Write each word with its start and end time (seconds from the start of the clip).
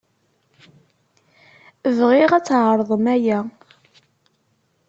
Bɣiɣ 1.97 2.31
ad 2.37 2.45
tɛeṛḍem 2.47 3.05
aya. 3.15 3.39